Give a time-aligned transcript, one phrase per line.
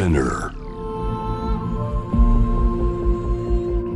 [0.00, 0.50] Spinner.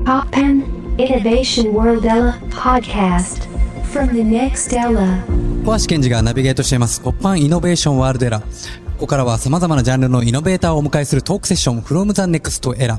[0.05, 0.63] Poppen
[0.99, 3.49] Innovation World Ella podcast
[3.91, 5.25] from the next Ella.
[5.65, 7.01] 小橋健二がナビゲートしています。
[7.01, 8.43] ポッパンイノベーションワールドエラー。
[8.43, 8.49] こ
[8.99, 12.99] こからは様々なジャンルのイノベーターをお迎えするトークセッション from the next era。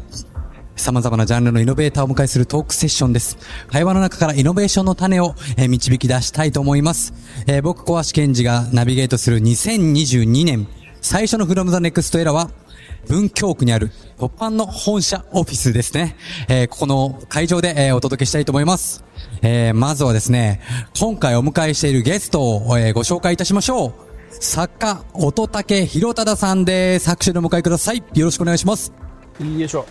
[0.75, 3.37] 様々なジャンルのイノベーターをお迎えするトークセッションです。
[3.67, 7.13] 会話の中からイノベーションの種を、えー導き出したいと思います。
[7.45, 10.67] えー僕、小橋健二がナビゲートする2022年
[11.01, 12.49] 最初の from the next era は、
[13.07, 16.15] 文京区にある、突破の本社オフィスですね。
[16.47, 19.03] えーここの会場で、えーお届けしたいと思います。
[19.41, 20.61] えーまずはですね、
[20.99, 23.93] 今回お迎えしているゲストを、えーご紹介いたしましょう。
[24.31, 27.09] 作家、音竹弘忠さんです。
[27.09, 28.03] 拍手でお迎えください。
[28.13, 28.91] よろしくお願いします。
[29.39, 29.85] よいしょ。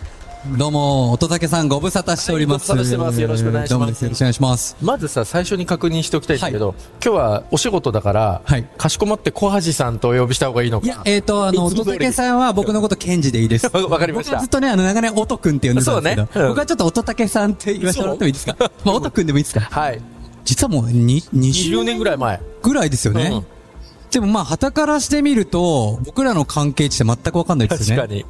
[0.53, 2.71] どうも、音竹さんご無沙汰しております。
[2.71, 4.77] はいご無沙汰してますよろしくお願いしますよろしくお願いします。
[4.79, 10.85] まずさ、最初に確認しておきたいんだけど、今日はお仕事だから、はいかしこまって小橋さんとお呼びした方がいいのか。
[10.85, 13.67] いや、えっ、と、あの、いつも通り音竹さんは僕のことケンジでいいです。
[13.73, 18.55] わ わかりました僕はずっとね、あの、長年音くんって呼んでたんですけど、そうねうん僕はちょっと音竹さんって言わせてもらってもいいですか？
[18.59, 19.61] まあ、音くんでもいいですか？
[19.61, 20.01] はい。
[20.43, 22.39] 実はもうに20 20年ぐらい前。
[22.61, 23.29] ぐらいですよね。
[23.33, 23.45] うん
[24.11, 28.01] でもまあ、旗からしてみると、僕らの関係値って全くわかんないですよね。
[28.03, 28.25] 確かに。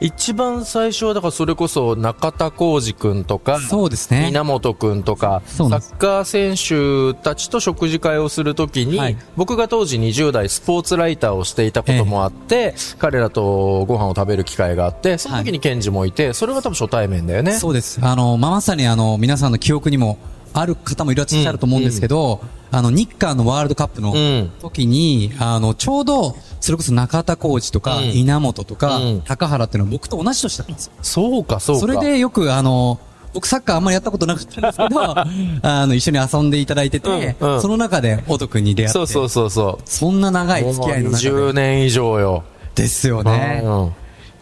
[0.00, 4.28] 一番最初は、だからそれこそ中田浩二君とか、そうですね。
[4.28, 17.52] 稲本君とか、サッカー選手たちと食事会をするときに、はい僕が当時20代スポーツライターをしていたこともあって、彼らとご飯を食べる機会があって、その時にケンジもいて、それが多分初対面だよね。
[17.52, 18.00] そうです。
[18.02, 20.18] あの、まあまさにあの、皆さんの記憶にも
[20.54, 30.92] ある方もいらっしゃると思うんですけど、あの、日韓のワールドカップのうん時に、あの、ちょうど、それこそ中田コーチとか、うん稲本とか、うん高原っていうのは僕と同じ年だったんですよ。
[31.02, 31.80] そうか、そうか。
[31.80, 32.98] それでよくあの、
[33.32, 35.00] 僕サッカーあんまりやったことなかったんですけど、
[35.62, 39.82] あの、一緒に遊んでいただいてて、うんうんその中で、オト君に出会って、そうそうそうそう。
[39.84, 41.52] そんな長い付き合いの中もう20で。
[41.52, 42.44] 年以上よ。
[42.76, 43.62] ですよね。
[43.64, 43.92] うん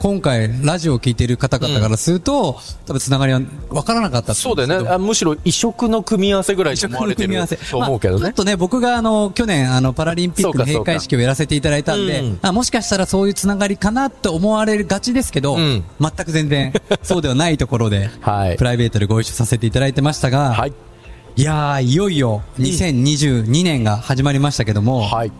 [0.02, 4.88] 今回、ラジオを聞いている方々からすると、多分つながりは分からなかったとそうだよね。
[4.90, 8.34] あむしろ異色の組み合わせぐらいに思われてると思うけどねまあちょっ。
[8.34, 16.72] とね、僕があの、去年、あの、パラリンピックの閉会式をやらせていただいたんで、うんあもしかしたらそういうつながりかなって思われがちですけど、うん全く全然、
[17.04, 20.72] そうではないところで、 はいプライベートでご一緒させていただいてましたが、はい。
[21.36, 25.30] いやー、いよいよ、2022年が始まりましたけども、はい。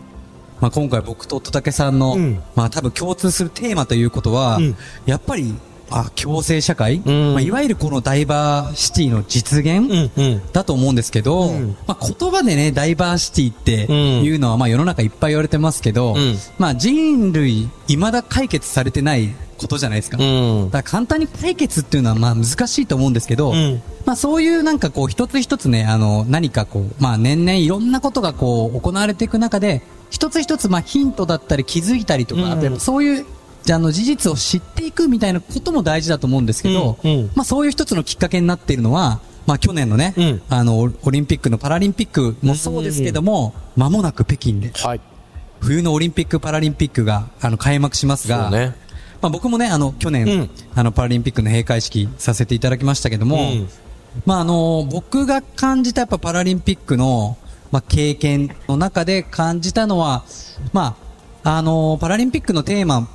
[0.61, 2.41] まあ、今回僕と戸竹さんの、うん。
[2.55, 4.75] まあ、多分共通するテーマということは、うん。
[5.05, 5.55] やっぱり、
[5.89, 7.33] あ、共生社会、ん。
[7.33, 10.09] まあ、いわゆるこのダイバーシティの実現。
[10.51, 11.77] だと思うんですけど、うん。
[11.87, 14.23] まあ、言葉でね、ダイバーシティってうん。
[14.23, 16.35] いうのは、まあ世の中いっぱい言われてますけど、うん。
[16.57, 20.17] まあ人類、未だ解決されてないことじゃないですか。
[20.19, 20.65] うん。
[20.71, 23.81] だから簡単に解決っていうのはまあ難しいと思うんですけど、うん。
[24.05, 29.81] まあそういうなんかこう一つ一つね、あの何かこう、まあ年々いろんなことがこう行われていく中で、
[30.13, 32.51] 一つ一つまあヒントだったり気づいたりとか、うん。
[32.51, 33.25] あとやっぱそういう、
[33.63, 37.11] じゃああの事実を知っていくみたいなことも大事だと思うんですけど、うん。
[37.11, 37.31] うん。
[37.35, 40.41] まあそういう一つのきっかけになっているのは、まあ去年のね、うん。
[40.49, 45.01] あのオオリンピックのパラリンピックもそうですけども、間もなく北京で、はい。
[45.59, 48.75] 冬のオリンピック・パラリンピックがあの開幕しますが、ね。
[49.21, 50.49] まあ、僕もね、あの、去年、うん。
[50.75, 53.69] あの、パラリンピックの閉会式させていただきましたけども、うん。
[54.25, 57.37] まあ、あの、僕が感じたやっぱパラリンピックの、
[57.73, 60.23] まあ、経験の中で感じたのは、
[60.73, 60.95] ま
[61.43, 63.09] あ、あの、パラリンピックのテーマ、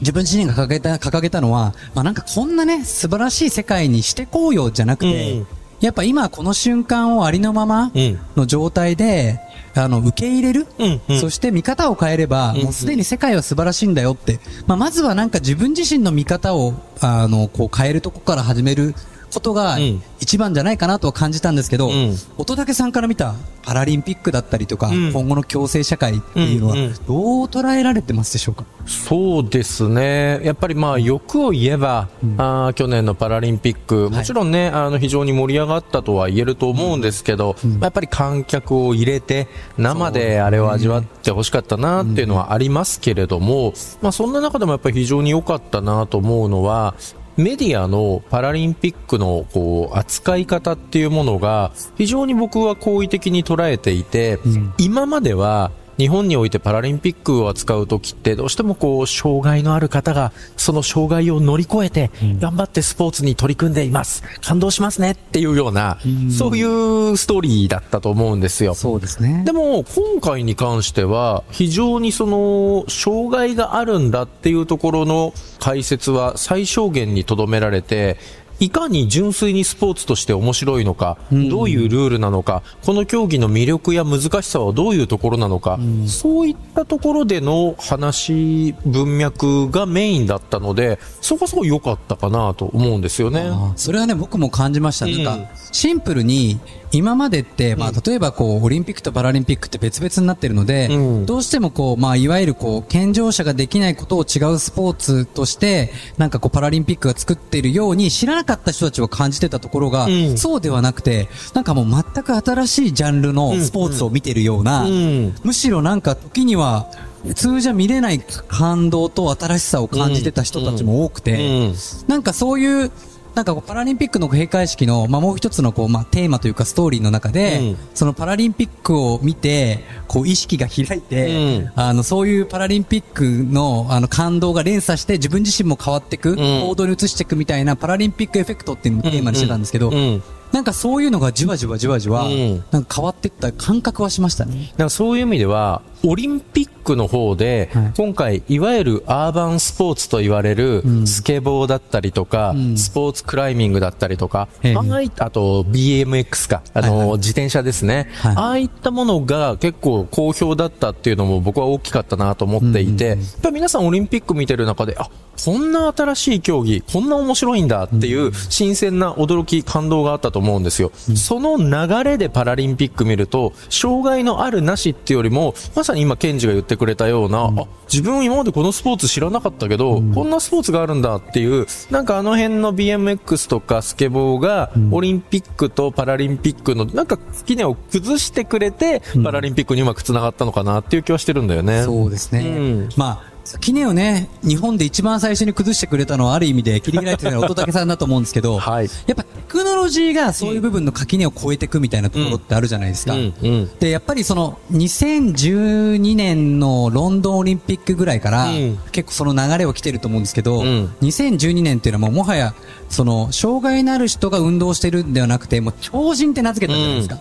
[0.00, 5.46] 自分自身が掲げた、掲げたのは、まあ、なんかこんなね、素晴らしい世界にしてこうよじゃなくて、うん。
[5.80, 8.20] やっぱ今この瞬間をありのままうん。
[8.36, 9.40] の状態で、
[9.74, 11.18] あの、受け入れる、うんうん。
[11.18, 18.94] そして見方を変えれば、もうすでに世界は素晴らしいんだよって、まあ、まずはなんか自分自身の見方を、あの、こう変えるとこから始める
[19.32, 22.14] ことがうん一番じゃないかなとは感じたんですけど、うん。
[22.38, 23.34] 乙武さんから見た
[23.64, 25.12] パラリンピックだったりとか、うん。
[25.12, 26.94] 今後の共生社会っていうのは、うんうん。
[26.94, 28.64] どう捉えられてますでしょうか？
[28.86, 30.40] そうですね。
[30.44, 46.94] やっぱりまあ欲を言えば、あー去年のパラリンピック、もちろんね、あの非常に盛り上がったとは言えると思うんですけど、やっぱり観客を入れて、生であれを味わってほしかったなっていうのはありますけれども、まあそんな中でもやっぱり非常に良かったなと思うのは、
[47.36, 54.38] メディアのパラリンピックのこう扱い方っていうものが非常に僕は好意的に捉えていて、
[54.78, 62.10] 今までは日本においてパラリンピックを扱う時ってどうしてもこう障害のある方がその障害を乗り越えて
[62.40, 64.22] 頑張ってスポーツに取り組んでいます。
[64.40, 65.98] 感動しますねっていうような
[66.36, 68.74] そういうストーリーだったと思うんですよ。
[68.74, 69.42] そうですね。
[69.44, 78.16] でも今回に関しては非常にその障害があるんだっていうところの解説は最小限にとどめられて
[78.62, 93.50] いかに純粋にスポーツとして面白いのか、どういうルールなのか、この競技の魅力や難しさはどういうところなのか、そういったところでの話、文脈がメインだったので、そこそこ良かったかなと思うんですよね。
[93.52, 95.06] あそれはね、僕も感じました。
[95.06, 96.60] なんか、シンプルに、
[96.92, 101.26] 今までって、まあ、例えばこう、オリンピックとパラリンピックって別々になってるので、うん。
[101.26, 110.38] どうしてもこう、まあ、いわゆるこう、健常者ができないことを違うスポーツとして、なんかこう、パラリンピックが作っているように、知らなかった人たちは感じてたところが、うん。
[110.38, 115.34] そうではなくて、なんかもう全く新しいジャンルのスポーツを見てるような、うん。
[115.42, 116.90] むしろなんか時には、
[117.26, 121.74] 普通じゃ見れない感動と新しさを感じてた人たちも多くて、うん。
[122.08, 122.90] なんかそういう、
[123.34, 127.76] なんかこうパラリンピックの閉会式の、まあ、もう一つのこう、まあ、テーマというかストーリーの中で、うん。
[127.94, 131.72] そのパラリンピックを見て、こう意識が開いて、うん。
[131.74, 140.22] あの、そういうパラリンピックのあの感動が連鎖して自分自身も変わっていく、行動に移していくみたいなパラリンピックエフェクトっていうのをテーマにしてたんですけど、うん。
[140.52, 142.64] なんかそういうのがじわじわじわじわ、うん。
[142.70, 144.68] なんか変わっていった感覚はしましたね。
[144.72, 147.92] だからそういう意味では、オリンピックの方で、はい。
[147.96, 152.76] 今回、いわゆるアーバンスポーツと言われる、スケボーだったりとか、ん。
[152.76, 154.76] スポーツクライミングだったりとか、ええ。
[154.76, 158.36] ああいったあと BMX か、あの、はいはい自転車ですね、はい。
[158.36, 165.08] ああいったものが結構好評だったっていうのも僕は大きかったなと思っていて、やっぱり皆さんオリンピック見てる中で、あ、
[165.44, 170.92] こんな新しい競技、こんな面白いんだっていう新鮮な驚き、感動があったと思うんですよ。
[170.94, 191.82] その流れでパラリンピック見ると、障害のあるなしっていうよりも、まさに今、ケンジが言ってくれたような、あ、自分今までこのスポーツ知らなかったけど、こんなスポーツがあるんだっていう、なんかあの辺の BMX とかスケボーが、オリンピックとパラリンピックの、なんか垣根を崩してくれて、パラリンピックにうまく繋がったのかなっていう気はしてるんだよね。
[191.82, 192.40] そうですね。
[192.40, 192.88] うん。
[192.96, 198.88] まあ、垣根をね、日本で一番最初に崩してくれたのはある意味で切り開いてるのは乙武さんだと思うんですけど、 はい。
[199.06, 203.14] やっぱテクノロジーがそういう部分の垣根を越えていくみたいなところってあるじゃないですか。
[203.14, 208.78] うんうんで、やっぱりその2012年のロンドンオリンピックぐらいから、うん。
[208.92, 210.94] 結構その流れは来てると思うんですけど、うん。
[211.02, 212.54] 2012年っていうのはもうもはや、
[212.88, 217.18] その、障害のある人が運動してるんではなくて、もう超人って名付けたじゃないですか。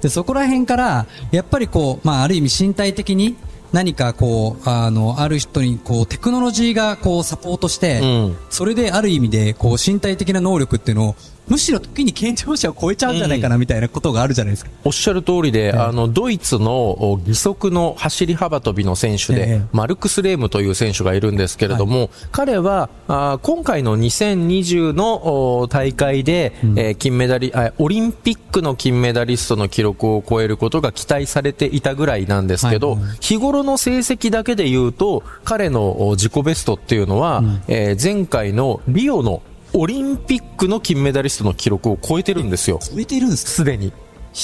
[0.00, 3.36] で、そこら辺から、やっぱりこう、まあ、ある意味身体的に、
[3.74, 8.36] 何かこう、あの、ある人にこう、テクノロジーがこう、サポートして、うん。
[8.48, 11.16] それである意味で、こう、身体的な能力っていうのを、
[11.48, 14.70] むしろ時に健常者を超えちゃうんじゃないかな、みたいなことがあるじゃないですか。
[14.84, 19.62] おっしゃる通りで、あの、ドイツのお義足の走り幅跳びの選手で、ええ。
[19.72, 33.16] マルクス・レームという選手がいるんですけれども、彼は、あー今回の2020のお大会で、えー金メダリ、あオリンピックの金メダリストの記録を超えることが期待されていたぐらいなんですけど、はいはい。
[33.20, 39.42] 日頃の成績だけで言うと、彼のお自己ベストっていうのは、えー前回のリオの
[39.74, 42.78] オリンピックの金メダリストの記録を超えてるんですよ。
[42.80, 43.92] 超えているんですすでに。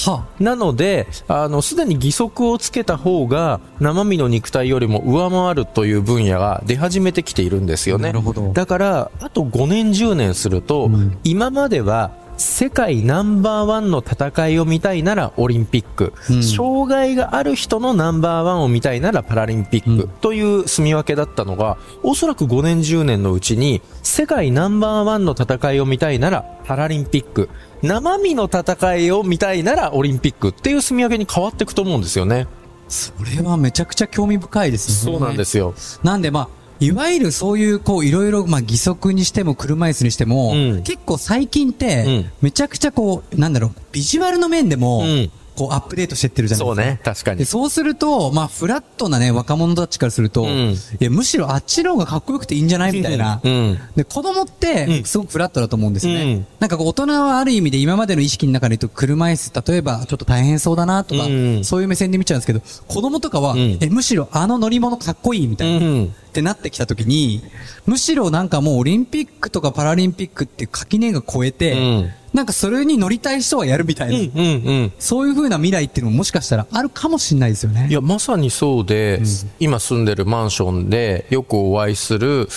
[0.05, 8.05] かはなので、あの、すでに義足をつけた方が生身の肉体よりも上回るという分野が出始めてきているんですよね。
[8.05, 10.89] なるほどだから、あと5年10年すると、
[11.23, 12.11] 今までは
[12.41, 27.49] 世界ナンバーワンの戦いを見たいならオリンピック、うん障害がある人のナンバーワンを見たいならパラリンピック、という住み分けだったのが、おそらく5年10年のうちに世界ナンバーワンの戦いを見たいならパラリンピック、
[27.83, 32.47] 生身の戦いを見たいならオリンピックっていう住み分けに変わっていくと思うんですよね。
[32.87, 35.13] それはめちゃくちゃ興味深いですね。
[35.13, 35.75] そうなんですよ。
[36.03, 40.83] なんでまあ、いわゆるそういう、こう、いろいろ、まあ、義足にしても車椅子にしても、うん。
[40.83, 46.83] 結構最近っうてん、めちゃくちゃこう、なんだろう、ビジュアルの面でも、うんこう、アップデートしてってるじゃないですか。
[46.83, 47.45] そうね、確かにで。
[47.45, 53.41] そうすると、まあ、フラットなね、若者たちからすると、んいや、むしろあっちの方がかっこよくていいんじゃないみたいな。
[53.43, 56.23] うんで、子供って、すごくフラットだと思うんですよね。
[56.23, 65.85] うんなんかこう、大人はある意味で今までの意識の中で言うと、車椅子、例えば、ちょっと大変そうだなとか、うんそういう目線で見ちゃうんですけど、子供とかは、んえ、むしろあの乗り物かっこいいみたいな。
[65.85, 67.43] うんってなってきたときに、
[67.85, 74.51] むしろなんかもうオリンピックとかパラリンピックって垣根が超えて、うんなんかそれに乗りたい人はやるみたいな、うんう
[74.85, 74.93] ん。
[74.99, 77.87] そういう風な未来っていうのももしかしたらあるかもしれないですよね。
[77.89, 79.21] いや、まさにそうで、
[79.59, 82.47] 今住んでるマンションでよくお会いする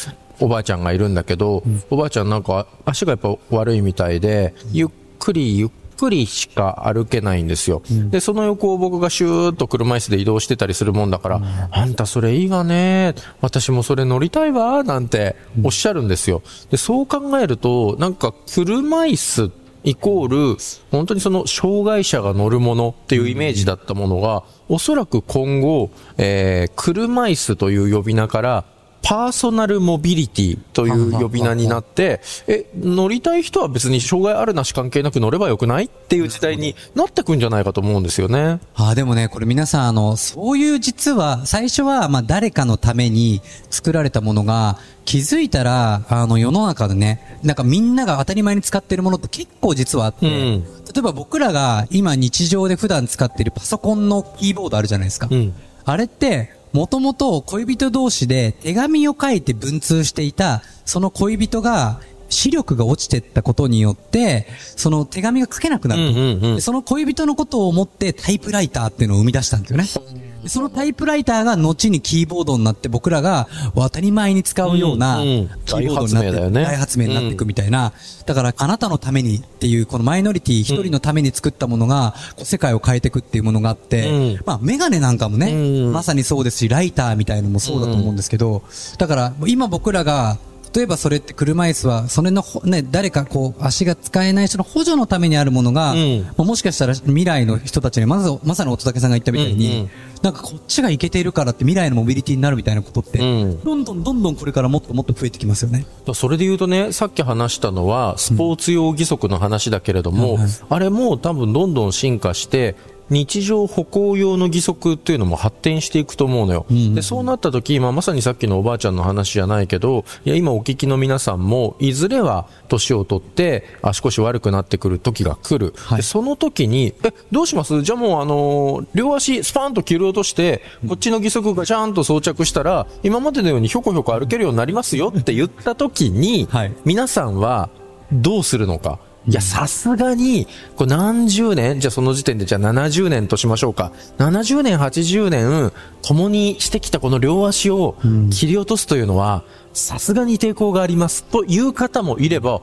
[0.40, 4.88] おばあちゃんがいるんだけど、おばあちゃんなんか足がやっぱ悪いみたいで、ゆっ
[5.18, 7.82] くりゆっくりしか歩けないんですよ。
[8.10, 13.14] で、その横を僕がシューッと車椅子で移動してたりするもんだから、あんたそれいいわね。
[13.40, 14.82] 私もそれ乗りたいわ。
[14.84, 16.42] なんておっしゃるんですよ。
[16.70, 19.50] で、そう考えると、なんか車椅子
[19.84, 20.56] イコール、
[20.90, 28.64] 本当にその障害者が乗るものっていうイメージだったものが、おそらく今後、えー、車椅子という呼び名から、
[29.04, 38.60] パーソナルモビリティという呼び名になって、え、乗りたい人は別に障害あるなし関係なく乗ればよくないっていう時代になってくんじゃないかと思うんですよね。
[38.74, 55.26] ああ、でもね、これ皆さん、あの、そういう実は、最初は、まあ、誰かのために作られたものが、気づいたら、あの、世の中でね、なんかみんなが当たり前に使ってるものって結構実はあって、うん例えば僕らが今日常で普段使ってるパソコンのキーボードあるじゃないですか。
[55.28, 55.52] うん
[55.86, 62.00] あれって、もともと恋人同士で手紙を書いて文通していた、その恋人が、
[62.30, 66.02] 視力が落ちてったことによって、その手紙が書けなくなる。
[66.02, 70.33] うんうんうんでその恋人のことを思ってタイプライターっていうのを生み出したんですよね。
[70.44, 75.18] でそのタイプライターが後にキーボードになって僕らが当たり前に使うような
[75.64, 77.92] キーボードになって大発明になっていくみたいな。
[78.26, 84.40] だからあなたのためにっていうこのマイノリティ一人のために作ったものが世界を変えていくっていうものがあって、うん。
[84.44, 85.92] まあメガネなんかもね、うん。
[85.92, 88.62] まさにそうですし、ライターみたいのもそうだと思うんですけど、
[88.98, 90.38] だから今僕らが
[90.74, 96.22] 例えばそれって車椅子は、それのほ、ね、誰かこう、足が使えない人の補助のためにあるものが、うん。
[96.22, 99.80] まあもしかしたら未来の人たちに、まず、まさに乙武さんが言ったみたいに、うん。
[99.82, 99.90] うん
[100.24, 103.60] なんかこっちがいけているからって未来のモビリティになるみたいなことって、うん。
[103.62, 105.84] どんどんどんどんこれからもっともっと増えてきますよね。
[106.14, 110.36] それで言うとね、さっき話したのは、スポーツ用義足の話だけれども、うん。
[110.38, 110.48] はい。
[110.70, 112.74] あれも多分どんどん進化して、
[113.10, 116.66] 日常歩行用の義足っていうのも発展していくと思うのよ。
[116.70, 125.74] んうんで、そうなった時、まあ、まさにさっきのおばあちゃんの話じゃないけど、いや、今お聞きの皆さんも、いずれは年を取って足腰悪くなってくる時が来る。
[125.76, 127.82] はいで、その時に、え、どうします？
[127.82, 137.68] じゃあもうあのー両足スパンと切り落として、こっちの義足がちゃんと装着したら、今までのようにひょこひょこ歩けるようになりますよって言った時に、はい皆さんは
[138.12, 138.98] どうするのか？
[139.26, 143.90] いや、さすがに、これ何十年じゃあその時点でじゃあ70年としましょうか。
[144.18, 147.96] 70年、80年、共にしてきたこの両足を
[148.30, 151.24] 切り落とすというのは、さすがに抵抗があります。
[151.24, 152.60] という方もいれば、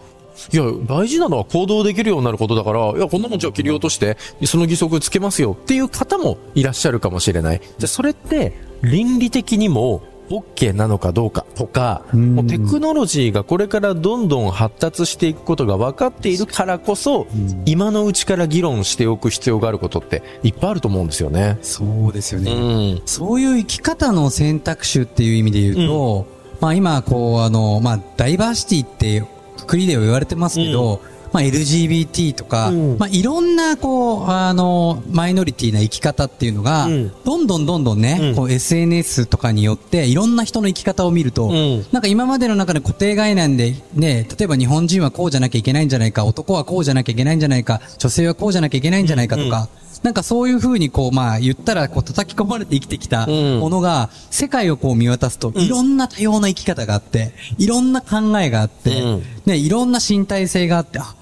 [0.53, 7.59] いや、大事なのは行動できるようになることだから、いや、こんなもんじゃあ切り落として、その義足つけますよっていう方もいらっしゃるかもしれない。
[7.59, 17.27] じゃあそれって、倫理的にも、OK なのかどうかとか、んもうテクノロジーがこれからどんどん発達していくことが分かっているからこそ、
[17.65, 21.57] 今のうちから議論しておく必要があることっていっぱいあると思うんですよね。
[21.61, 22.93] そうですようね。
[22.93, 23.01] ん。
[23.05, 26.27] そういう生き方の選択肢っていう意味で言うと、
[26.61, 29.25] まあ今、こう、あの、まあ、ダイバーシティって、
[29.57, 31.01] くくりでは言われてますけど、
[31.33, 32.97] まあ LGBT とか、うん。
[32.97, 37.11] まあいろんな、こう、あの、マイノリティな生き方っていうのが、うん。
[37.23, 38.35] どんどんどんどんね、うん。
[38.35, 41.85] こう SNS とかによって、いろんな人の生き方を見ると、ん。
[41.91, 49.69] なんか今までの中で固定概念で、ね、例えば日本人はこうじゃなきゃいけないんじゃないか、男はこうじゃなきゃいけないんじゃないか、女性はこうじゃなきゃいけないんじゃないかとか、
[50.03, 53.59] なんかそういう風にこう、まあ言ったらこう叩き込まれて生きてきたうん。
[53.59, 59.23] ものが、世界をこう見渡すと、いろんな多様な生き方があって、いろんな考えがあって、うん。
[59.45, 61.15] ね、いろんな身体性があって、あ、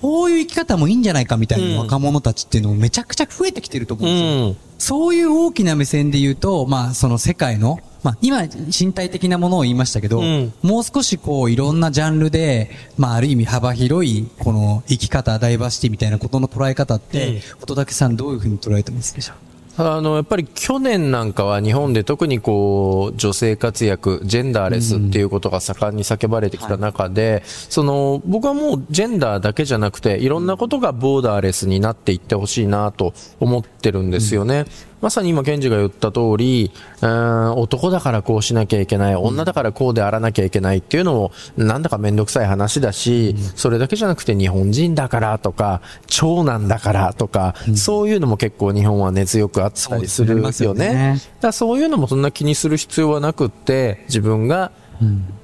[0.00, 4.46] こういう生き方もいいんじゃないかみたいな若者たちっていうのもめちゃくちゃ増えてきてると思うんですよ。
[4.48, 4.56] うん。
[4.78, 19.49] そういう大きな目線で言うと、まあ、その世界の、まあ、今、身体的なものを言いましたけど、うんもう少しこう、いろんなジャンルで、まあ、ある意味幅広い、この生き方、ダイバーシティみたいなことの捉え方って、うん乙武さんどういうふうに捉えてますでしょう？
[19.76, 34.66] あの、やっぱり去年なんかは日本で特にこう、女性活躍、ジェンダーレスっていうことが盛んに叫ばれてきた中で、その、僕はもうジェンダーだけじゃなくて、いろんなことがボーダーレスになっていってほしいなと思ってるんですよね。
[35.00, 50.52] まさに今、ケンジが言った通り、うーん男だからこうしなきゃいけない、女だからこうであらなきゃいけないっていうのも、なんだかめんどくさい話だし、それだけじゃなくて日本人だからとか、長男だからとか、そういうのも結構日本は根強くあったりするよね。
[50.52, 51.20] そうよね。
[51.40, 54.70] だそういうのもそんな気にする必要はなくって、自分が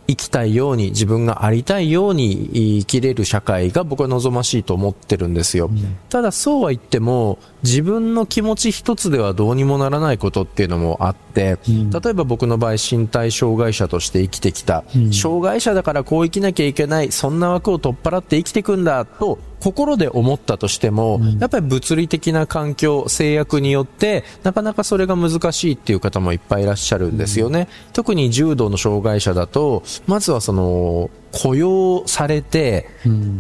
[0.09, 5.71] 生きたいように、自分がありたいように生きれる社会が僕は望ましいと思ってるんですよ。
[6.09, 27.69] ただそうは言っても、自分の気持ち一つではどうにもならないことっていうのもあって、例えば僕の場合身体障害者として生きてきた、障害者だからこう生きなきゃいけない、そんな枠を取っ払って生きていくんだと、心で思ったとしても、やっぱり物理的な環境、制約によって、なかなかそれが難しいっていう方もいっぱいいらっしゃるんですよね。
[27.93, 32.89] 特に重度の障害者だと、まずはその、雇用されて、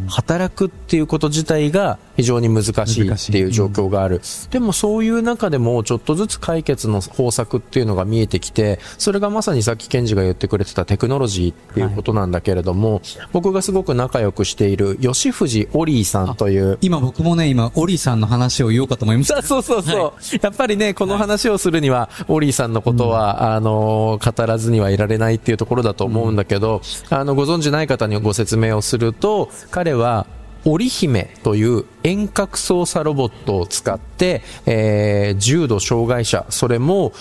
[0.09, 4.21] 働くっていうこと自体が非常に難しいっていう状況がある。
[4.50, 19.43] でもそういう中でもちょっとずつ解決の方策っていうのが見えてきて、それがまさにさっきケンジが言ってくれてたテクノロジーっていうことなんだけれども、僕がすごく仲良くしている吉藤オリーさんという、今僕もね、今、オリーさんの話を言おうかと思いました。
[19.43, 20.38] そうそうそう。
[20.41, 30.26] やっぱりね、この話をするには、オリーさんのことは、あの、語らずにはいられないっていうところだと思うんだけど、あの、ご存知ない方にご説明をすると、彼は、
[30.69, 37.12] 織姫という遠隔操作ロボットを使って、えー重度障害者、それも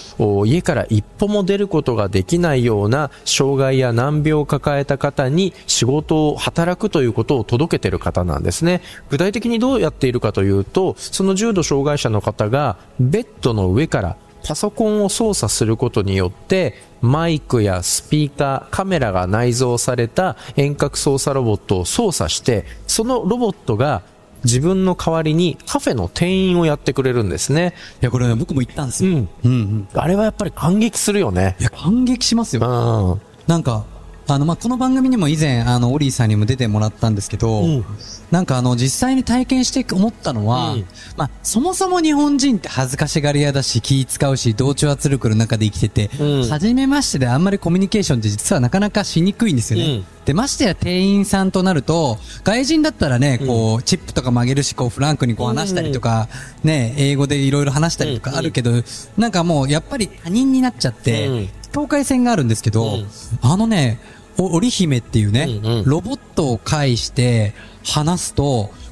[0.45, 8.81] 家から一歩も出ることができないような障害や難病を抱えた方に仕事を働くということを届けている方なんですね。
[9.09, 24.03] 具体的にどうやっているかというと、その重度障害者の方がベッドの上からパソコンを操作することによってマイクやスピーカー、カメラが内蔵された遠隔操作ロボットを操作して、そのロボットが
[24.43, 27.73] 自分の代わりにカフェの店員をやってくれるんですね。
[28.01, 29.11] いや、これね、僕も言ったんですよ。
[29.11, 29.29] うん。
[29.43, 29.87] うんうん。
[29.93, 31.63] あれはやっぱり感激するよねい。
[31.63, 33.15] や、感激しますうよ。
[33.15, 33.21] ん。
[33.47, 33.85] なんか、
[34.27, 37.85] あの、まあ、この番組にも以前、あの、オリーさんにも出てもらったんですけど、うん。
[38.31, 40.85] なんかあの、実際に体験して思ったのは、うん。
[41.15, 46.49] まあ、そもそも日本人って恥ずかしがり屋だし、気使うし、同調圧力の中で生きてて、うん。
[46.49, 49.85] 初めましてであんまりコミュニケーションって実はなかなかしにくいんですよね。
[49.85, 50.05] うん。
[50.25, 56.29] で、ましてや店員さんとなると、外人だったらね、こう、チップとか曲げるし、こう、フランクにこう話したりとか、
[56.63, 58.71] ね、英語でいろいろ話したりとかあるけど、
[59.17, 61.49] なんかもう、やっぱり他人になっちゃって、うん。
[61.75, 63.07] 境界線があるんですけど、うん。
[63.41, 65.83] あのね、お織姫っていうね、うんうん。
[65.85, 67.53] ロボットを介して
[67.85, 68.84] 話すと、まあ、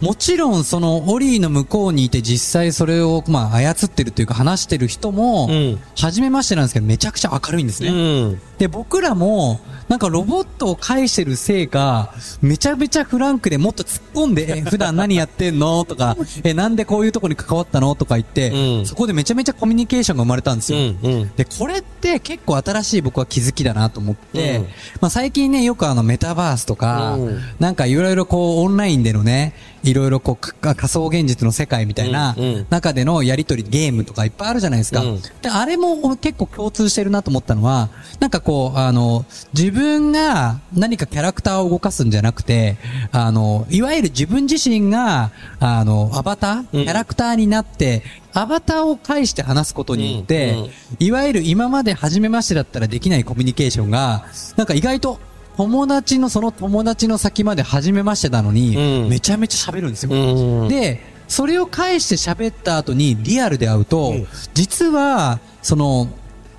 [0.00, 7.88] もちろんそのオリーの向こうにいて実際それをまあ操ってるというか話してる人も、うん初めましてなんですけどめちゃくちゃ明るいんですね。
[7.88, 8.40] うん。
[8.58, 15.84] で、僕らも、なんかロボットを介してるせいか、めちゃめちゃフランクでもっと突っ込んで、え、普段何やってんの？
[15.84, 17.94] とか、え、なんでこういうとこに関わったの？
[17.94, 20.78] とか言って、うんそこでめちゃめちゃコミュニケーションが生まれたんですよ。
[20.78, 20.98] うん。
[21.02, 21.34] うん。
[21.34, 24.64] で、これって結構新しい僕は気づきだなと思って、うん
[25.00, 29.54] まあ最近ね、よくあのメタバースとか、うんなんかいろいろこうオンラインでのね、
[29.90, 32.34] いろいろこうか仮想現実の世界みたいな
[32.70, 35.00] 中でのやりとりゲームとかいっぱいあるじゃないですか。
[35.02, 35.20] うん。
[35.42, 37.88] で、あれも結構共通してるなと思ったのは、
[38.20, 39.24] なんかこう、あの、
[39.54, 42.76] 自分が何かキャラクターを動かすんじゃなくて、
[43.12, 46.88] あの、いわゆる自分自身が、あの、アバターキうん。
[46.88, 48.02] ャラクターになって、
[48.32, 50.70] アバターを介して話すことによって、うんうん。
[50.98, 54.26] いわゆる今まで初めましてだったらできないコミュニケーションが、
[54.56, 55.18] なんか意外と
[55.56, 60.12] 友達のその友達の先まで初めましてなのに、うんめちゃめちゃ喋るんですよ。
[60.12, 60.68] うん。
[60.68, 64.14] で、それを返して喋った後にリアルで会うと、
[64.54, 66.08] 実は、その、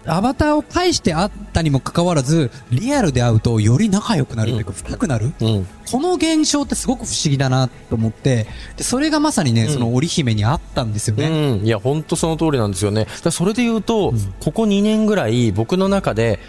[0.09, 5.33] アバターを返して会ったにもかかわらず、リアルで会うとより仲良くなるというか、深くなる。
[5.41, 5.67] うん。
[5.91, 11.27] この現象ってすごく不思議だなと思って、で、それがまさにね、その織姫にあったんですよね。
[11.59, 13.03] うん、いや、本当その通りなんですよね。
[13.03, 16.39] だからそれで言うと、ここ2年ぐらい僕の中で、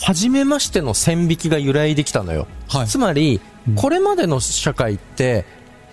[0.00, 2.46] 初めましての線引きが揺らいできたのよ。
[2.68, 3.40] はいつまり、
[3.76, 5.44] これまでの社会って、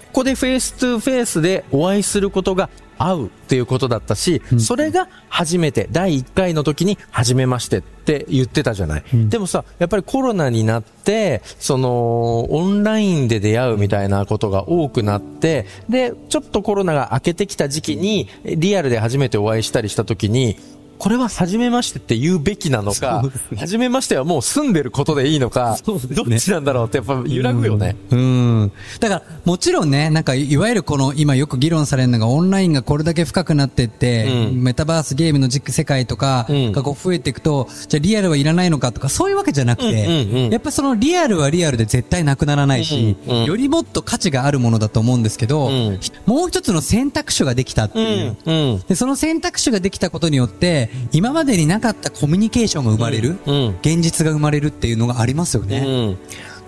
[0.08, 9.04] ここで face to face でお会いすることがあるっていうことだったし、それが初めて、第1回の時に初めましてって言ってたじゃない。
[9.14, 20.58] でもさ、やっぱりコロナになって、その、オンラインで出会うみたいなことが多くなって、で、ちょっとコロナが明けてきた時期に、リアルで初めてお会いしたりした時に、
[21.00, 27.96] これは初めましてって言うべきなのかね初めましてはもう済んでることでいいのか、ねどっちなんだろうってやっぱ揺らぐよね。
[28.12, 28.72] うん。
[29.00, 48.38] だから、もちろんね、なんか、いわゆるこの、今よく議論されるのが、オンラインがこれだけ深くなってって、うんメタバースゲームの時世界とかうんがこう増えていくと、じゃあリアルはいらないのかとか、そういうわけじゃなくて、うんうんうんやっぱそのリアルはリアルで絶対なくならないし、うんうんよりもっと価値があるものだと思うんですけど、うんもう一つの選択肢ができたっていう。
[48.46, 48.84] うん。
[48.88, 55.80] で、その選択肢ができたことによって、今までになかったコミュニケーションが生まれる、うんうん現実が生まれるっていうのがありますよね。
[55.80, 56.18] うん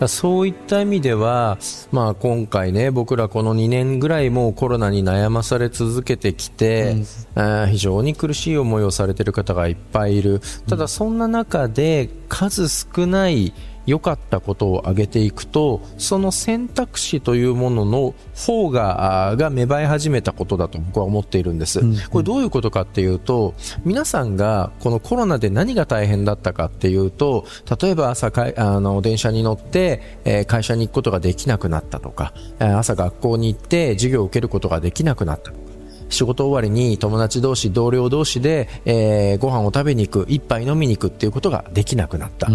[0.07, 1.59] そういった意味では、
[1.91, 6.95] まあ今回ね、僕らこの2年ぐらいもうコロナに悩まされ続けてきて、
[7.35, 10.41] あー非常に苦しい思いをされている方がいっぱいいる。
[10.67, 13.53] ただそんな中で数少ない
[13.91, 21.81] 良かったことを挙げていくと、その選択肢というものの方が、が芽生え始めたことだと僕は思っているんです。
[22.09, 27.45] これどういうことかっていうと、皆さんがこのコロナで何が大変だったかっていうと、
[27.81, 35.70] 例えば朝かいあの電車に乗って、えー会社に行くことができなくなったとか、えー朝学校に行って授業を受けることができなくなったとか。
[36.11, 42.49] 仕事終わりに友達同士、同僚同士で、えー、ご飯を食べに行く、一杯飲みに行くっていうことができなくなった。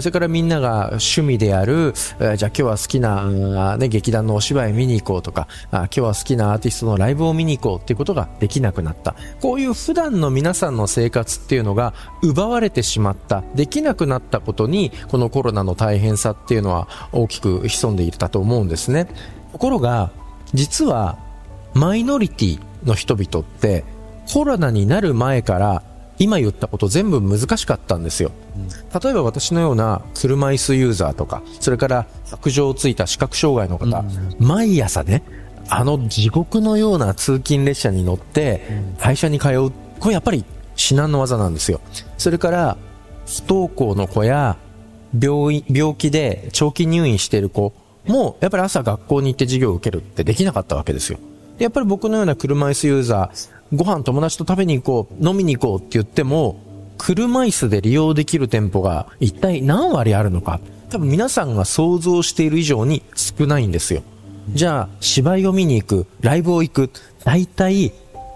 [0.00, 9.14] それからみんなが趣味である、えーじゃあ今日は好きな、うんね、劇団のお芝居見に行こうとか、あ今日は好きなアーティストのライブを見に行こうっていうことができなくなった。
[9.40, 19.06] こういう普段の皆さんの生活っていうのが奪われてしまった、できなくなったことに、このコロナの大変さっていうのは大きく潜んでいたと思うんですね。
[19.52, 20.10] ところが、
[20.54, 21.18] 実は、
[21.74, 23.84] マイノリティの人々って、
[24.32, 25.82] コロナになる前から、
[26.18, 28.30] 今言ったこと全部難しかったんですよ。
[29.02, 34.04] 例えば私のような車椅子ユーザーとか、それから白状をついた視覚障害の方、
[34.38, 35.22] 毎朝ね、
[35.68, 38.62] あの地獄のような通勤列車に乗って、
[39.00, 40.44] 会社に通う、これやっぱり
[40.76, 41.80] 至難の技なんですよ。
[42.18, 42.76] それから、
[43.26, 44.56] 不登校の子や、
[45.18, 47.72] 病院、病気で長期入院している子
[48.06, 51.18] も、やっぱり朝学校に行って授業を受けるってできなかったわけですよ。
[51.62, 56.60] やっぱり僕のような車椅子ユーザー、ご飯友達と食べに行こう、飲みに行こうって言っても、
[56.98, 60.60] 車椅子で利用できる店舗が一体何割あるのか。
[60.90, 64.02] 多分皆さんが想像している以上に少ないんですよ。
[64.50, 66.90] じゃあ、芝居を見に行く、ライブを行く、
[67.24, 67.90] 大体、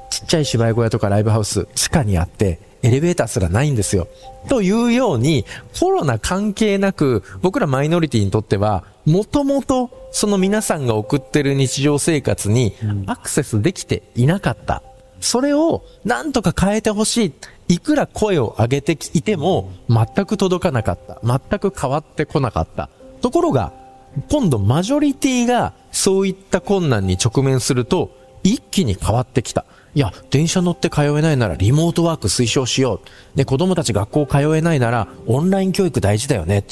[0.08, 4.06] ちっちゃい芝居小屋とかライブハウス、地下にあって、エレベーターすらないんですよ。
[4.48, 5.44] というように、
[5.80, 12.74] コロナ関係なく、僕らマイノリティにとっては、もともと、その皆さんが送ってる日常生活に
[13.04, 14.82] アクセスできていなかった。
[15.20, 17.34] それを、なんとか変えてほし
[17.68, 17.74] い。
[17.74, 21.20] いくら声を上げていても、全く届かなかった。
[21.22, 22.88] 全く変わってこなかった。
[23.20, 23.74] ところが、
[24.30, 28.10] 今度マジョリティがそういった困難に直面すると、
[28.46, 29.64] 一気に変わってきた。
[29.94, 33.00] いや、電車乗って通えないならリモートワーク推奨しよ
[33.34, 33.36] う。
[33.36, 36.64] で、子供たち学校通えないならオンライン教育大事だよね。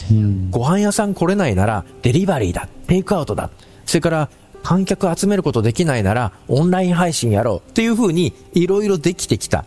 [0.51, 2.69] ご飯屋さん来れないならデリバリーだ。
[2.87, 3.51] テイクアウトだ。
[3.87, 4.31] それから、
[4.63, 7.71] 観客集めることできないならオンライン配信やろう。
[7.71, 9.65] っていう風にいろいろできてきた。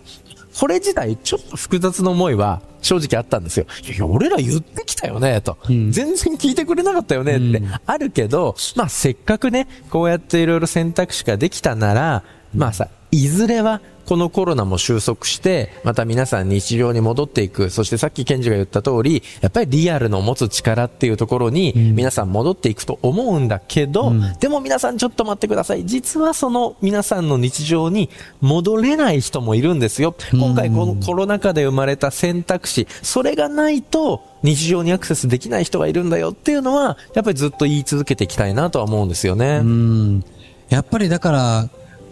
[0.58, 3.66] これ自体ちょっと複雑な思いは正直あったんですよ。
[3.86, 5.58] いやいや、俺ら言ってきたよね、と。
[5.68, 12.24] 全然聞いてくれなかったよねってあるけど、まあせっかくね、こうやっていろいろ選択肢ができたなら、
[12.56, 17.70] まあさ、いずれはこのコロナも収束して、また皆さん日常に戻っていく。
[17.70, 25.86] そしてさっきケンジが言った通り、やっぱりリアルの持つ力っていうところに皆さん戻っていくと思うんだけど、でも皆さんちょっと待ってください。
[25.86, 30.16] 実はその皆さんの日常に戻れない人もいるんですよ。
[30.32, 39.60] 今回このコロナ禍で生まれた選択肢、それがないと日常にアクセスできない人がいるんだよっていうのは、やっぱりずっと言い続けていきたいなとは思うんですよね。
[39.64, 40.24] うん。
[40.70, 41.70] やっぱりだから、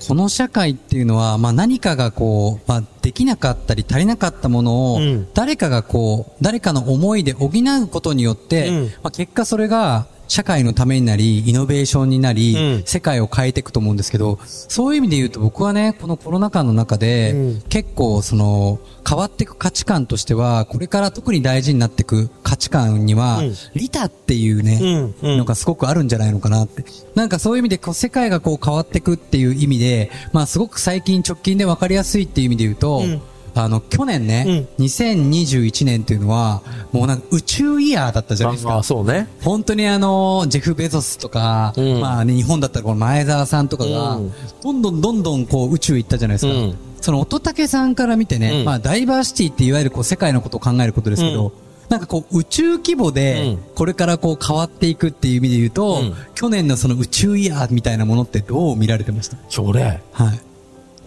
[0.07, 8.85] この社会っていうのは、まあ何かがこう、まあできなかったり足りなかったものをうん、誰かがこう、誰かの思いで補うことによって、うん。
[8.85, 12.83] まあ結果それが、社会のためになり、イノベーションになり、うん。
[12.85, 17.61] 世界を変えていくと思うんですけど、そういう意味で言うと僕はね、このコロナ禍の中で、うん。
[17.69, 23.53] 結構その、変わっていく価値観としては、これから特に大事になっていく価値観には、うん。
[23.75, 26.83] 利他っていうね、のがすごくあるんじゃないのかなって。
[27.13, 33.21] なんかそういう意味でこう世界がこう変わっていくっていう意味で、まあすごく最近直近で分かりやすいっていう意味で言うと、うん
[33.57, 38.83] あの、去年ね、2021年っていうのは、もうなんか宇宙イヤーだったじゃないですか。
[38.83, 39.29] そうね。
[39.41, 42.01] 本当にあの、ジェフ・ベゾスとか、うん。
[42.01, 44.31] まあね、日本だったらこの前澤さんとかが、うん。
[44.61, 46.53] どんどんどんどんこう宇宙行ったじゃないですか。
[46.53, 46.75] うん。
[46.99, 48.65] その乙武さんから見てね、うん。
[48.65, 51.51] まあダイバーシティっていわゆるこう世界のことを考えることですけど、うん。
[51.87, 56.15] なんかこう宇宙規模でうん、これからこう変わっていくっていう意味で言うと、うん。
[56.33, 59.37] 去年のその宇宙イヤーみたいなものってどう見られてました？
[59.61, 60.39] 俺、はい。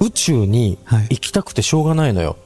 [0.00, 2.36] 宇宙にはい行きたくてしょうがないのよ。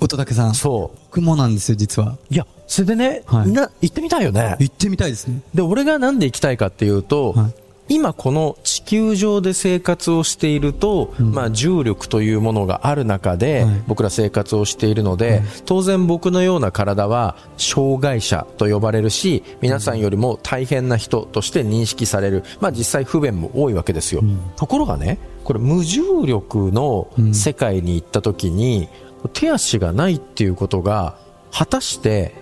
[0.00, 0.54] 乙武さん。
[0.54, 0.98] そう。
[1.06, 2.16] 僕もなんですよ、実は。
[2.30, 4.56] いや、それでね、はいみんな行ってみたいよね。
[4.60, 5.40] 行ってみたいですね。
[5.54, 7.54] で、俺がなんで行きたいかっていうと、はい
[7.90, 22.44] 今この地球上で生活をしていると、まあ重力というものがある中で、はい僕ら生活をしているので、当然僕のような体は障害者と呼ばれるし、皆さんよりも大変な人として認識される。
[22.60, 24.22] まあ実際不便も多いわけですよ。
[24.56, 28.90] ところがね、これ無重力の世界に行った時に、
[29.32, 31.16] 手足がないっていうことが、
[31.50, 32.34] 果たして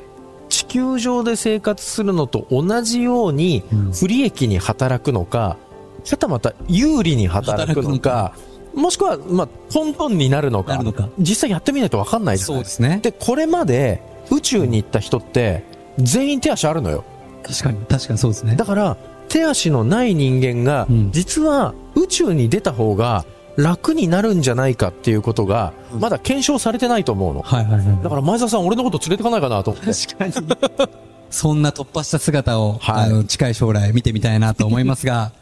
[0.49, 3.63] 地球上で生活するのと同じように
[3.97, 5.57] 不利益に働くのか、
[6.05, 8.35] はたまた有利に働くのか、
[8.75, 10.83] もしくは、まあ、トントンになるのか、
[11.17, 12.99] 実際やってみないと分かんないそうですね。
[13.05, 15.63] で、これまで宇宙に行った人って、
[15.99, 17.05] 全員手足あるのよ。
[17.45, 18.57] 確かに、確かにそうですね。
[18.57, 18.97] だから、
[19.29, 23.25] 手足のない人間がうん、実は宇宙に出た方が
[23.57, 27.43] 楽になるんじゃないかっていうことが、まだ検証されてないと思うの。
[27.43, 28.03] はいはいはい。
[28.03, 29.93] だから前澤さん、俺のこと連れてかないかなと思って。
[29.93, 30.47] 確かに。
[31.31, 35.33] そんな突破した姿を、はいあの、近い将来見てみたいなと思いますが、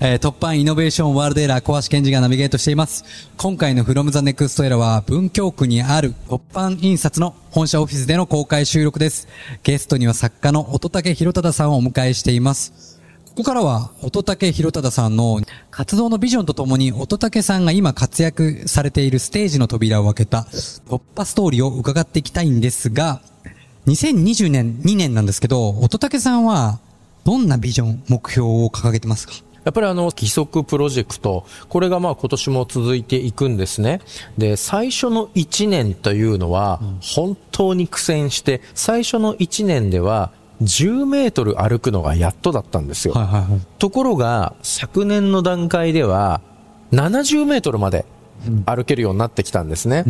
[0.00, 3.04] えー突版イノベーションワールドエラー小橋健二がナビゲートしています。
[3.36, 9.26] 今回の From the Next Era は文京区にある突版印刷の本社オフィスでの公開収録です。
[9.62, 13.00] ゲストには作家の乙武博忠さんをお迎えしています。
[13.28, 20.46] ここからは、乙武博忠さんの活動のビジョンとともに、乙武さんが今活躍されているステージの扉を開けた
[20.88, 23.20] 突破ストーリーを伺っていきたいんですが、
[23.88, 26.80] 2020年、2年なんですけど、乙武さんは、
[27.24, 29.34] どんなビジョン、目標を掲げてますか？
[29.66, 34.00] やっぱりあの、義足プロジェクト、これがまあ今年も続いていくんですね。
[34.38, 40.30] で、最初の1年というのは、本当に苦戦して、最初の1年では、
[40.62, 43.14] 10メートル歩くのがやっとだったんですよ。
[43.14, 43.60] はいはいはい。
[43.80, 46.40] ところが、昨年の段階では、
[46.92, 48.06] 70メートルまで
[48.66, 50.04] 歩けるようになってきたんですね。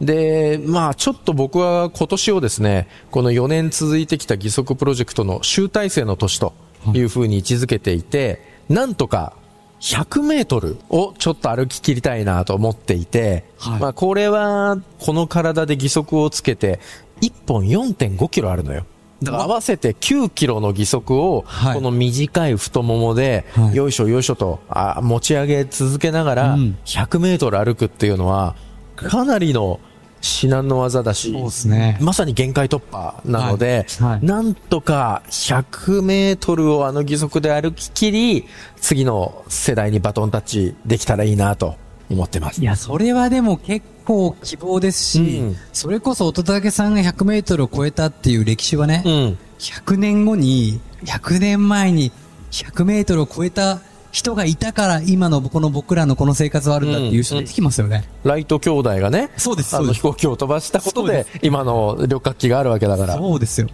[0.00, 6.54] で、まあちょっと僕は今年をですね、この4年続いてきた義足プロジェクトの集大成の年と
[6.94, 9.34] いうふうに位置づけていて、なんとか
[9.80, 13.80] 100メートルをちょっと歩き切りたいなと思っていて、はい。
[13.80, 16.80] まあこれはこの体で義足をつけて
[17.20, 18.86] 1本4.5キロあるのよ。
[19.26, 21.74] 合わせて9キロの義足を、はい。
[21.74, 23.76] この短い太ももで、はい。
[23.76, 26.78] よいしょよいしょとあ持ち上げ続けながら、うん。
[26.84, 28.56] 100メートル歩くっていうのは、
[28.96, 29.80] かなりの
[30.24, 31.98] 至難の技だし、そうですね。
[32.00, 38.46] まさに限界突破なので、はいはいなんとか100メートルをあの義足で歩き切り、
[38.80, 41.76] 次の世代にバトンタッチできたらいいなと
[42.10, 42.64] 思ってますい。
[42.64, 49.38] や、それはでも結構希望ですし、うんそれこそ乙武さんが100メートルを超えたっていう歴史はね、うん。
[49.58, 52.12] 100年後に、100年前に
[52.50, 53.80] 100メートルを超えた
[54.14, 58.08] 人がいたから今のこの僕らのこの生活はあるんだっていう人出てきますよね。
[58.22, 63.14] ライト兄弟がね、そうですあの飛行機を飛ばしたことでで、今の旅客機があるわけだから。
[63.16, 63.68] そうですよ。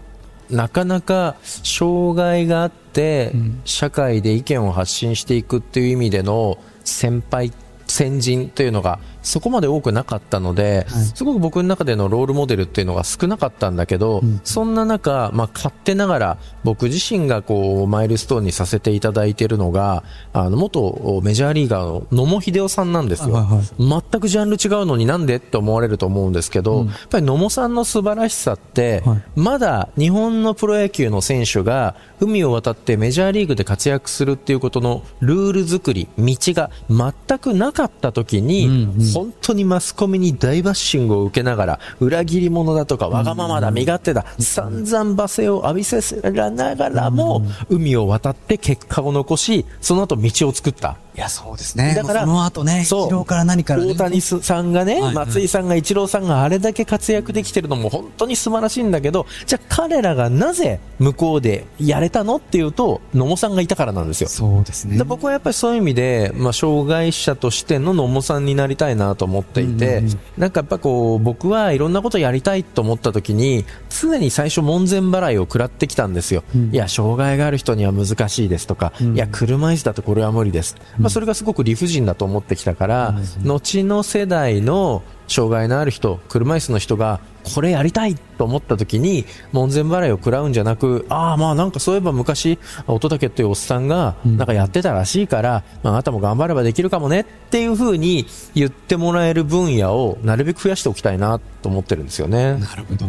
[0.49, 7.53] なかなか障害があって、うん社会で意見を発信していくっていう意味での先輩、
[7.87, 11.05] 先人というのがそこまで多くなかったので、はい。
[11.15, 14.41] すごく僕の中でのロールモデルっていうのが少なかったんだけど、うん。
[14.45, 24.03] そんな中、まあ、勝手ながら僕自身がこうマイルストーンにさせていただいているのがあの元メジャーリーガーの野茂英雄さんなんですよ、はいはい。
[24.11, 26.87] 全くジャンル違うのになんでって思われると思うんですけど、うん。
[26.87, 29.23] やっぱり野茂さんの素晴らしさって、はい。
[29.37, 38.77] まだ日本のプロ野球の選手が海を渡ってメジャーリーグで活躍するっていうことのルール作り、道が全くなかった時に、うんう
[39.09, 50.97] ん本当にマスコミに大バッシングを受けながら、裏切り者だとかわがままだ、身勝手だ、散々罵声を浴びせらながらも、海を渡って結果を残し、その後道を作った。
[51.21, 51.95] いや、そうですね。
[51.95, 64.31] だからその後ね、そう一郎から何から、ね、大谷さんがね、松井さんが、イチローさんがあれだけ活躍できてるのも本当に素晴らしいんだけど、じゃあ彼らがなぜ向こうでやれたのっていうと、野茂さんがいたからなんですよ。
[64.31, 65.05] そうですねで。
[65.05, 76.45] 僕はやっぱりそういう意味で、まあ、障害者としての野茂さんになりたいなと思っていて、うんうんうんなんかやっぱこう、僕はいろんなことやりたいと思った時に、常に最初門前払いを食らってきたんですよ。
[76.55, 80.77] うんいや、障害がある人には難しいですとか、うんいや、車椅子だとこれは無理です。
[80.99, 87.21] まあ、それがすごく理不尽だと思ってきたから、後の世代の障害のある人、車椅子の人が、
[87.55, 102.55] これやりたいと思った時に、門前払いを食らうんじゃなく、ああ、まあなんかそういえば昔、乙武っていうおっさんが、うんなんかやってたらしいから、まああなたも頑張ればできるかもねっていう風に言ってもらえる分野をなるべく増やしておきたいなと思ってるんですよね。
[102.55, 103.07] なるほど。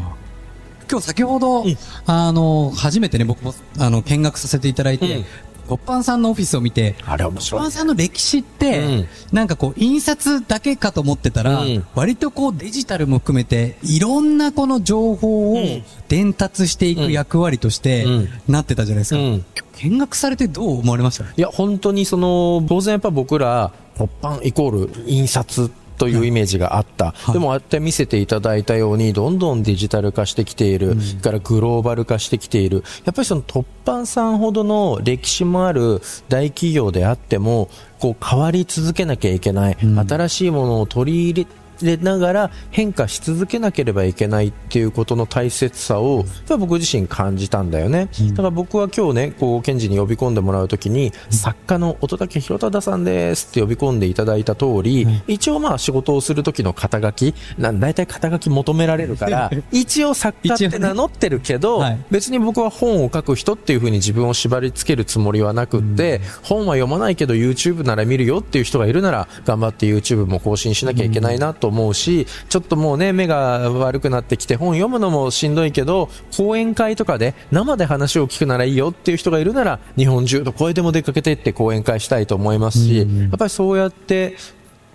[0.92, 5.26] 今日先ほど、うんあの、初めてね、僕も、あの、見学させていただいて、うん
[5.68, 7.62] ごっぱんさんのオフィスを見て、あれ面白い。
[7.62, 9.08] ぱんさんの歴史って、うん。
[9.32, 11.86] なんかこう、印刷だけかと思ってたら、うん。
[11.96, 15.84] 割とこう、デジタルも含めて、いろんなこの情報をうん。
[16.08, 19.20] 伝達していく役割としてうん、なってたじゃないですか。
[19.22, 19.46] うん。
[19.78, 21.24] 見学されてどう思われました？
[21.24, 27.12] いや、本当にその、当然やっぱ僕ら、突版イコール印刷というイメージがあった。
[27.12, 31.00] はいでもああやって見せていただいたように、どんどんデジタル化してきている。
[31.00, 32.84] それからグローバル化してきている。
[33.06, 39.78] やっぱりその突版さんほどの歴史もある大企業であっても、こう変わり続けなきゃいけない。
[39.82, 41.50] うん新しいものを取り入れ
[41.86, 46.26] れながら変化し続けなければいけないっていうことの大切さを、
[46.58, 48.10] 僕自身感じたんだよね。
[48.32, 62.00] だから僕は今日ね、こう、ケンジに呼び込んでもらうときに、作家の乙武博忠さんですって呼び込んでいただいた通り、一応まあ仕事をする時の肩書き、なん大体肩書き求められるから、 一応作家って名乗ってるけど、はい。
[62.12, 84.36] 別に僕は本を書く人っていう風に自分を縛り付けるつもりはなくって、本は読まないけど YouTube なら見るよっていう人がいるなら、頑張って YouTube も更新しなきゃいけないなと思うし、ちょっともうね、目が悪くなってきて本読むのもしんどいけど、講演会とかで生で話を聞くならいいよっていう人がいるなら、日本中どこへでも出かけてって講演会したいと思いますし、やっぱりそうやって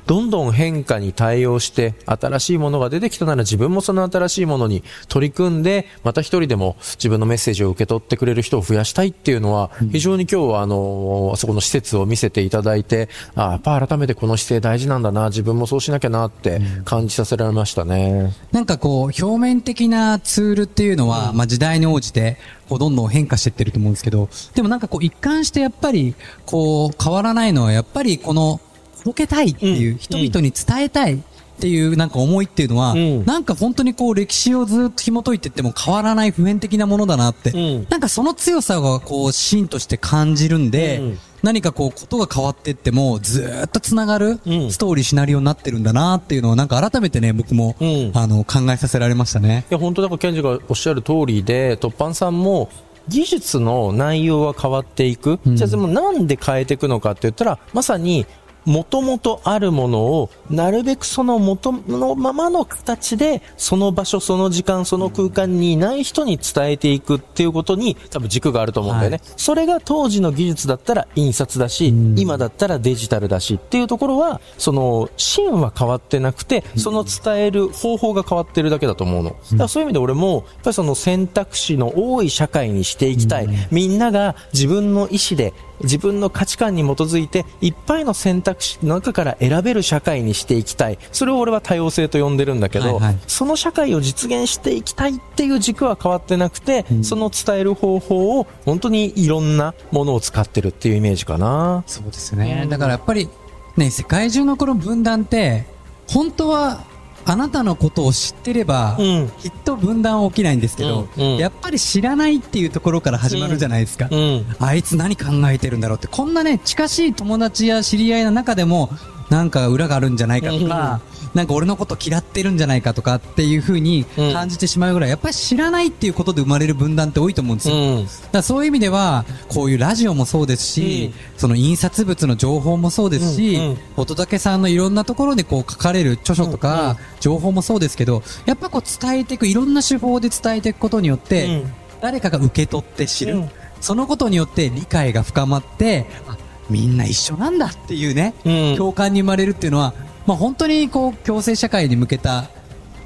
[0.06, 18.32] どんどん変化に対応して新しいものが出てきたなら自分もその新しいものに取り組んでまた一人でも自分のメッセージを受け取ってくれる人を増やしたいっていうのは非常に今日はあのあそこの施設を見せていただいてあやっぱ改めてこの姿勢大事なんだな自分もそうしなきゃなって感じさせられましたね。
[18.52, 22.36] なんかこう、表面的なツールっていうのは、まあ時代に応じて、
[22.68, 26.14] こうどんどん変化していってると思うんですけど、でもなんかこう一貫してやっぱり、
[26.44, 28.60] こう変わらないのはやっぱりこの
[29.06, 29.98] 届けたいっていう、うん。
[29.98, 33.24] 人々に伝えたいっていうなんか思いっていうのは、ん。
[33.24, 37.86] なんか本当にこう歴史をずっと紐解いていっても変わらない普遍的なものだなって、うん。
[37.88, 41.18] なんかその強さがこう芯として感じるんで、うん。
[41.42, 44.70] 何かこうことが変わっていってもずーっと繋がるうん。
[44.72, 48.10] ストーリーシナリオになってるんだなっていうのをなんか改めてね、僕も、うん。
[48.14, 49.64] あの考えさせられましたね。
[49.70, 52.68] いや、本当だから、ケンジがおっしゃる通りで、突版さんも、
[53.08, 55.38] 技術の内容は変わっていく。
[55.46, 58.26] じゃあ、でもなんで変えていくのかって言ったら、まさに、
[58.66, 69.20] もともとあるものを、なるべくその元のままの形で、その場所、その時間、その空間にいない人に伝えていくっていうことに、多分軸があると思うんだよね。
[69.24, 79.30] はそれが当時の技術だったら印刷だし、今だったらデジタルだしっていうところは、その、芯は変わってなくて、その伝える方法が変わってるだけだと思うの。
[79.30, 83.48] だからそういう意味で俺も、やっぱりその選択肢の多い社会にしていきたい。
[83.70, 90.98] みんなが自分の意思で、自分の価値観に基づいて、いっぱいの選択中から選べる社会にしていきたい。
[91.12, 101.84] それを俺は多様性と呼んでるんだけど、はいはいその社会を実現していきたいっていう軸は変わってなくて、その伝える方法を本当にいろんなものを使ってるっていうイメージかな。
[101.86, 102.66] そうですね。
[102.68, 103.28] だからやっぱり、
[103.76, 105.66] ね、世界中のこの分断って、
[106.08, 106.84] 本当は、
[107.28, 114.08] あなたのことを知ってれば、うんきっと分断は起きないんですけど、うんうんやっぱり知らないっていうところから始まるじゃないですか。
[114.10, 114.46] うん。
[114.60, 118.90] あいつ何考えてるんだろうって、こんなね、近しい友達や知り合いの中でも、
[119.30, 121.00] なんか裏があるんじゃないかとか、
[121.34, 127.76] なんか俺のこと嫌ってるんじゃないかとかっていう風に感じてしまうぐらい、やっぱり知らないっていうことで生まれる分断って多いと思うんですよ。
[127.76, 128.04] うん。
[128.04, 133.78] だからそういう意味では、こういうラジオもそうですし、その印刷物の情報もそうですし、うんうん。
[133.96, 141.72] 乙武さんのいろんなところでこう書かれる著書とか、情報もそうですけど、やっぱこう伝えていく、いろんな手法で伝えていくことによって、うん。
[142.00, 143.50] 誰かが受け取って知る、うん。
[143.80, 146.36] そのことによって理解が深まって、あ
[146.70, 149.94] みんな一緒なんだっていうね、うん共感に生まれるっていうのは、
[150.26, 152.50] まあ本当にこう共生社会に向けた、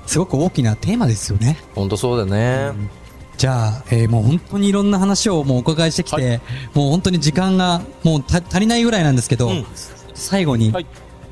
[0.06, 1.58] すごく大きなテーマですよね。
[1.74, 2.72] 本当そうだね。
[3.36, 6.40] じゃあ、えーもう本当にいろんな話をもうお伺いしてきて、
[6.74, 9.66] もう本当に時間がもうた足りないぐらいなんですけど、うん
[10.14, 10.86] 最後に、はい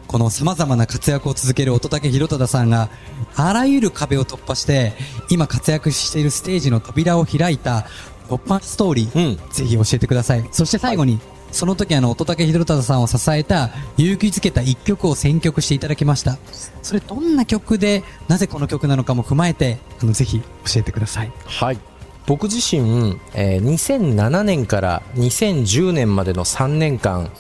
[0.07, 2.89] この様々な活躍を続ける乙武宏忠さんが、
[3.37, 4.95] あらゆる壁を突破して、
[5.29, 7.87] 今活躍しているステージの扉を開いた、
[8.31, 10.49] 突破ストーリー、うんぜひ教えてください。
[10.51, 11.21] そして最後に、
[11.53, 16.39] その時あの、乙武宏忠さんを支えた、勇気づけた一曲を選曲していただきました。
[16.83, 21.33] それどんな曲で、なぜこの曲なのかも踏まえて、あの、ぜひ教えてください。
[21.47, 21.79] はい。
[22.27, 27.31] 僕自身、えー2007年から2010年までの3年間、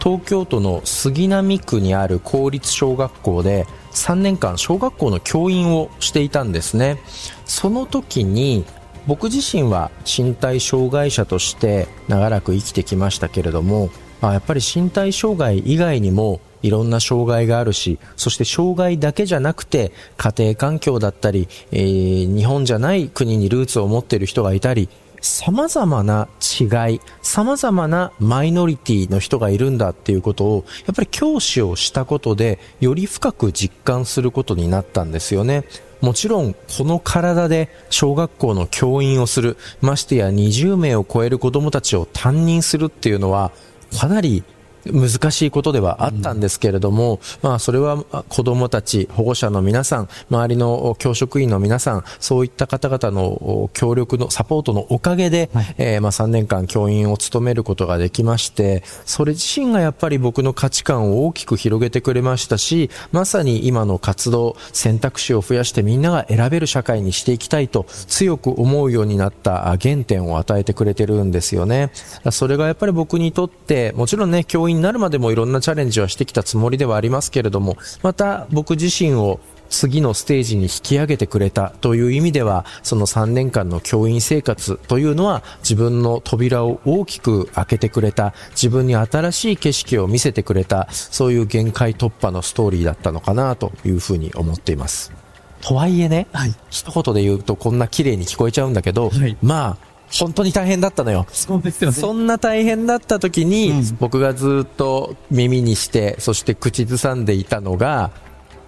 [0.00, 6.98] 東京都の杉並区にある公立小学校で3年間小学校の教員をしていたんですね。
[7.44, 8.64] その時に
[9.08, 13.88] 僕自身は身体障害者として長らく生きてきましたけれども、
[14.20, 24.90] ま、やっぱり身体障害以外にもいろんな障害があるし、そして障害だけじゃなくて、家庭環境だったり、えー日本じゃない国にルーツを持っている人がいたり、
[25.22, 26.28] 様々な
[26.60, 35.64] 違い、様々なマイノリティの人がいるんだっていうことを、やっぱり教師をしたことで、より深く実感することになったんですよね。
[36.00, 43.52] もちろん、この体で小学校の教員をする、ましてや20名を超える子供たちを担任するっていうのは、
[43.98, 44.44] かなり
[44.92, 71.90] 難しいことではあったんですけれども、まあそれはあ子供たち、保護者の皆さん、周りのお教職員の皆さん、そういった方々のお協力のサポートのおかげで、はいえーまあ3年間教員を務めることができまして、それ自身がやっぱり僕の価値観を大きく広げてくれましたし、まさに今の活動、選択肢を増やしてみんなが選べる社会にしていきたいと強く思うようになったあ原点を与えてくれてるんですよね。
[72.30, 95.12] それがやっぱり僕にとって、もちろんね、教員になるまでもいろんなチャレンジはしてきたつもりではありますけれども、また僕自身を次のステージに引き上げてくれたという意味では、その3年間の教員生活というのは自分の扉を大きく開けてくれた、自分に新しい景色を見せてくれた、そういう限界突破のストーリーだったのかなというふうに思っています。
[95.60, 101.26] とはいえね、はい一言で言うとこんな綺麗に聞こえちゃうんだけど、はいまあ、本当に大変だったのよ。
[101.30, 101.96] そうですよね。
[101.96, 108.10] そんな大変だった時に、うん僕がずっと耳にして、そして口ずさんでいたのが、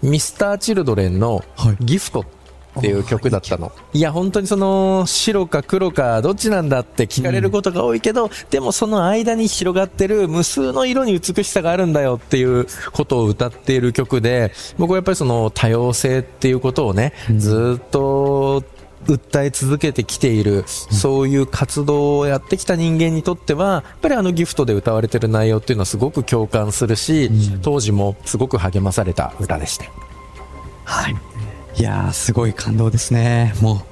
[0.02, 2.24] ミスターチルドレンのはいギフト
[2.78, 3.72] っていう曲だったの。
[3.92, 18.62] いや、本当にその、白か黒かどっちなんだって聞かれることが多いけど、でもその間に広がってる無数の色に美しさがあるんだよっていうことを歌っている曲で、僕はやっぱりその多様性っていうことをね、ずっと
[19.07, 27.30] 訴え続けてきている、そういう活動をやってきた人間にとっては、やっぱりあのギフトで歌われてる内容っていうのはすごく共感するし、
[27.62, 29.86] 当時もすごく励まされた歌でした。
[30.84, 31.16] はい。
[31.76, 33.55] いやー、すごい感動ですね。
[33.61, 33.84] も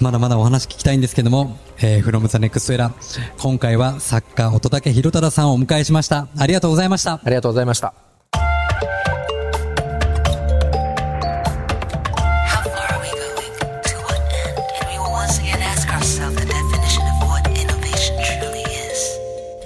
[0.00, 2.90] う、まだまだお話聞きたいんですけども、えー、from the next era。
[3.38, 6.28] 今回は作家、乙武宏忠さんをお迎えしました。
[6.36, 7.20] ありがとうございました。
[7.24, 8.11] ありがとうございました。